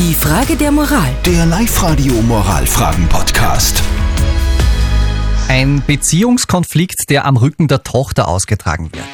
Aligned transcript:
Die 0.00 0.14
Frage 0.14 0.56
der 0.56 0.72
Moral. 0.72 1.10
Der 1.26 1.44
Live-Radio 1.44 2.14
Moralfragen-Podcast. 2.22 3.82
Ein 5.46 5.82
Beziehungskonflikt, 5.86 7.10
der 7.10 7.26
am 7.26 7.36
Rücken 7.36 7.68
der 7.68 7.82
Tochter 7.82 8.26
ausgetragen 8.26 8.88
wird. 8.94 9.04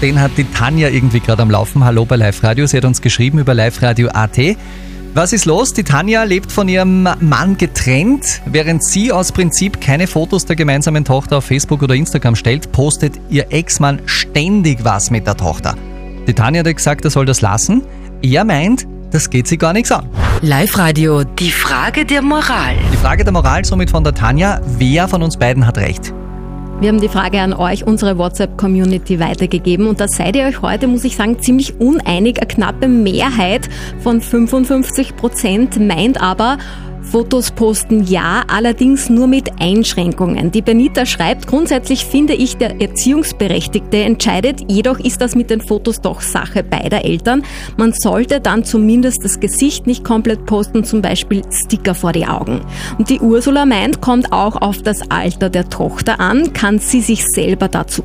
Den 0.00 0.20
hat 0.20 0.30
die 0.36 0.44
Tanja 0.44 0.88
irgendwie 0.88 1.18
gerade 1.18 1.42
am 1.42 1.50
Laufen. 1.50 1.82
Hallo 1.82 2.04
bei 2.04 2.14
Live 2.14 2.44
Radio. 2.44 2.64
Sie 2.68 2.76
hat 2.76 2.84
uns 2.84 3.02
geschrieben 3.02 3.40
über 3.40 3.54
Live 3.54 3.82
Radio 3.82 4.08
AT. 4.10 4.38
Was 5.14 5.32
ist 5.32 5.46
los? 5.46 5.72
Die 5.72 5.82
Tanja 5.82 6.22
lebt 6.22 6.52
von 6.52 6.68
ihrem 6.68 7.08
Mann 7.18 7.56
getrennt. 7.58 8.40
Während 8.46 8.84
sie 8.84 9.10
aus 9.10 9.32
Prinzip 9.32 9.80
keine 9.80 10.06
Fotos 10.06 10.46
der 10.46 10.54
gemeinsamen 10.54 11.04
Tochter 11.04 11.38
auf 11.38 11.46
Facebook 11.46 11.82
oder 11.82 11.96
Instagram 11.96 12.36
stellt, 12.36 12.70
postet 12.70 13.14
ihr 13.30 13.52
Ex-Mann 13.52 14.00
ständig 14.06 14.84
was 14.84 15.10
mit 15.10 15.26
der 15.26 15.36
Tochter. 15.36 15.74
Die 16.28 16.34
Tanja 16.34 16.62
hat 16.62 16.76
gesagt, 16.76 17.04
er 17.04 17.10
soll 17.10 17.26
das 17.26 17.40
lassen. 17.40 17.82
Er 18.22 18.44
meint, 18.44 18.86
das 19.10 19.30
geht 19.30 19.48
sie 19.48 19.58
gar 19.58 19.72
nichts 19.72 19.92
an. 19.92 20.08
Live-Radio. 20.42 21.24
Die 21.24 21.50
Frage 21.50 22.04
der 22.04 22.22
Moral. 22.22 22.74
Die 22.92 22.96
Frage 22.96 23.24
der 23.24 23.32
Moral 23.32 23.64
somit 23.64 23.90
von 23.90 24.04
der 24.04 24.14
Tanja. 24.14 24.60
Wer 24.78 25.08
von 25.08 25.22
uns 25.22 25.36
beiden 25.36 25.66
hat 25.66 25.78
recht? 25.78 26.14
Wir 26.80 26.88
haben 26.88 27.00
die 27.00 27.10
Frage 27.10 27.38
an 27.42 27.52
euch, 27.52 27.86
unsere 27.86 28.16
WhatsApp-Community, 28.16 29.20
weitergegeben 29.20 29.86
und 29.86 30.00
da 30.00 30.08
seid 30.08 30.34
ihr 30.34 30.46
euch 30.46 30.62
heute, 30.62 30.86
muss 30.86 31.04
ich 31.04 31.14
sagen, 31.14 31.38
ziemlich 31.38 31.78
uneinig. 31.78 32.38
Eine 32.38 32.46
knappe 32.46 32.88
Mehrheit 32.88 33.68
von 33.98 34.22
55 34.22 35.14
Prozent 35.14 35.78
meint 35.78 36.22
aber, 36.22 36.56
Fotos 37.10 37.50
posten 37.50 38.04
ja, 38.04 38.44
allerdings 38.46 39.10
nur 39.10 39.26
mit 39.26 39.60
Einschränkungen. 39.60 40.52
Die 40.52 40.62
Benita 40.62 41.06
schreibt, 41.06 41.48
grundsätzlich 41.48 42.04
finde 42.04 42.34
ich, 42.34 42.56
der 42.56 42.80
Erziehungsberechtigte 42.80 43.96
entscheidet, 43.96 44.70
jedoch 44.70 45.00
ist 45.00 45.20
das 45.20 45.34
mit 45.34 45.50
den 45.50 45.60
Fotos 45.60 46.00
doch 46.00 46.20
Sache 46.20 46.62
beider 46.62 47.04
Eltern. 47.04 47.42
Man 47.76 47.92
sollte 47.92 48.40
dann 48.40 48.62
zumindest 48.62 49.24
das 49.24 49.40
Gesicht 49.40 49.88
nicht 49.88 50.04
komplett 50.04 50.46
posten, 50.46 50.84
zum 50.84 51.02
Beispiel 51.02 51.42
Sticker 51.50 51.96
vor 51.96 52.12
die 52.12 52.26
Augen. 52.26 52.60
Und 52.96 53.10
die 53.10 53.18
Ursula 53.18 53.66
meint, 53.66 54.00
kommt 54.00 54.32
auch 54.32 54.62
auf 54.62 54.80
das 54.80 55.10
Alter 55.10 55.50
der 55.50 55.68
Tochter 55.68 56.20
an, 56.20 56.52
kann 56.52 56.78
sie 56.78 57.00
sich 57.00 57.24
selber 57.26 57.66
dazu 57.66 58.04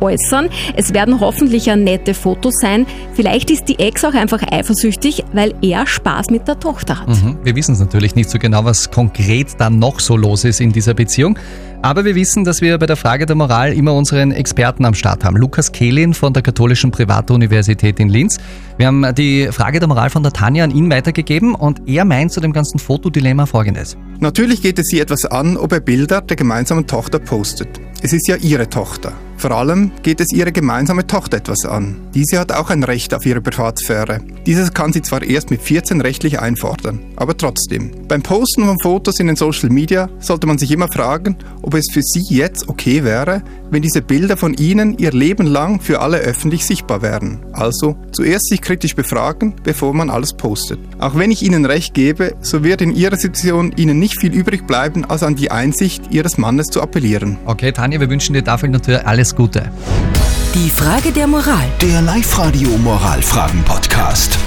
äußern. 0.00 0.48
Es 0.74 0.94
werden 0.94 1.20
hoffentlich 1.20 1.66
ja 1.66 1.76
nette 1.76 2.14
Fotos 2.14 2.54
sein. 2.60 2.86
Vielleicht 3.14 3.50
ist 3.50 3.68
die 3.68 3.78
Ex 3.78 4.04
auch 4.04 4.14
einfach 4.14 4.42
eifersüchtig, 4.50 5.24
weil 5.32 5.54
er 5.62 5.86
Spaß 5.86 6.30
mit 6.30 6.48
der 6.48 6.58
Tochter 6.58 7.00
hat. 7.00 7.08
Mhm. 7.08 7.38
Wir 7.42 7.56
wissen 7.56 7.72
es 7.72 7.80
natürlich 7.80 8.14
nicht 8.14 8.30
so 8.30 8.38
genau, 8.38 8.64
was 8.64 8.90
konkret 8.90 9.48
dann 9.58 9.78
noch 9.78 10.00
so 10.00 10.16
los 10.16 10.44
ist 10.44 10.60
in 10.60 10.72
dieser 10.72 10.94
Beziehung. 10.94 11.38
Aber 11.82 12.04
wir 12.04 12.14
wissen, 12.14 12.44
dass 12.44 12.62
wir 12.62 12.78
bei 12.78 12.86
der 12.86 12.96
Frage 12.96 13.26
der 13.26 13.36
Moral 13.36 13.72
immer 13.72 13.94
unseren 13.94 14.32
Experten 14.32 14.84
am 14.84 14.94
Start 14.94 15.24
haben. 15.24 15.36
Lukas 15.36 15.70
Kehlin 15.72 16.14
von 16.14 16.32
der 16.32 16.42
Katholischen 16.42 16.90
Privatuniversität 16.90 18.00
in 18.00 18.08
Linz. 18.08 18.38
Wir 18.76 18.86
haben 18.86 19.06
die 19.14 19.48
Frage 19.52 19.78
der 19.78 19.86
Moral 19.86 20.10
von 20.10 20.22
der 20.22 20.32
Tanja 20.32 20.64
an 20.64 20.70
ihn 20.70 20.90
weitergegeben 20.90 21.54
und 21.54 21.82
er 21.86 22.04
meint 22.04 22.32
zu 22.32 22.40
dem 22.40 22.52
ganzen 22.52 22.78
Fotodilemma 22.78 23.46
folgendes. 23.46 23.96
Natürlich 24.18 24.62
geht 24.62 24.78
es 24.78 24.88
sie 24.88 25.00
etwas 25.00 25.26
an, 25.26 25.56
ob 25.56 25.72
er 25.72 25.80
Bilder 25.80 26.22
der 26.22 26.36
gemeinsamen 26.36 26.86
Tochter 26.86 27.18
postet. 27.18 27.68
Es 28.02 28.12
ist 28.12 28.26
ja 28.26 28.36
ihre 28.36 28.68
Tochter. 28.68 29.12
Vor 29.36 29.50
allem 29.50 29.92
geht 30.02 30.20
es 30.20 30.32
ihre 30.32 30.52
gemeinsame 30.52 31.06
Tochter 31.06 31.36
etwas 31.36 31.64
an. 31.64 31.96
Diese 32.14 32.38
hat 32.38 32.52
auch 32.52 32.70
ein 32.70 32.82
Recht 32.82 33.12
auf 33.14 33.26
ihre 33.26 33.40
Privatsphäre. 33.40 34.20
Dieses 34.46 34.72
kann 34.72 34.92
sie 34.92 35.02
zwar 35.02 35.22
erst 35.22 35.50
mit 35.50 35.60
14 35.60 36.00
rechtlich 36.00 36.40
einfordern, 36.40 37.00
aber 37.16 37.36
trotzdem. 37.36 37.90
Beim 38.08 38.22
Posten 38.22 38.64
von 38.64 38.78
Fotos 38.80 39.20
in 39.20 39.26
den 39.26 39.36
Social 39.36 39.68
Media 39.68 40.08
sollte 40.20 40.46
man 40.46 40.58
sich 40.58 40.70
immer 40.70 40.88
fragen, 40.88 41.36
ob 41.62 41.74
es 41.74 41.86
für 41.92 42.02
sie 42.02 42.24
jetzt 42.28 42.68
okay 42.68 43.04
wäre, 43.04 43.42
wenn 43.70 43.82
diese 43.82 44.02
Bilder 44.02 44.36
von 44.36 44.54
ihnen 44.54 44.96
ihr 44.98 45.12
Leben 45.12 45.46
lang 45.46 45.80
für 45.80 46.00
alle 46.00 46.18
öffentlich 46.18 46.64
sichtbar 46.64 47.02
wären. 47.02 47.44
Also 47.52 47.96
zuerst 48.12 48.48
sich 48.48 48.62
kritisch 48.62 48.94
befragen, 48.94 49.54
bevor 49.64 49.92
man 49.92 50.10
alles 50.10 50.32
postet. 50.32 50.78
Auch 50.98 51.16
wenn 51.16 51.30
ich 51.30 51.42
ihnen 51.42 51.64
recht 51.64 51.94
gebe, 51.94 52.34
so 52.40 52.62
wird 52.62 52.80
in 52.80 52.94
ihrer 52.94 53.16
Situation 53.16 53.72
ihnen 53.76 53.98
nicht 53.98 54.20
viel 54.20 54.32
übrig 54.32 54.66
bleiben, 54.66 55.04
als 55.04 55.22
an 55.22 55.34
die 55.34 55.50
Einsicht 55.50 56.12
ihres 56.12 56.38
Mannes 56.38 56.66
zu 56.68 56.80
appellieren. 56.80 57.36
Okay, 57.44 57.72
Tanja, 57.72 58.00
wir 58.00 58.08
wünschen 58.08 58.34
dir 58.34 58.42
dafür 58.42 58.68
natürlich 58.68 59.04
alles 59.26 59.34
Gute. 59.34 59.70
Die 60.54 60.70
Frage 60.70 61.10
der 61.10 61.26
Moral. 61.26 61.66
Der 61.80 62.00
Live-Radio 62.00 62.70
Moralfragen-Podcast. 62.78 64.38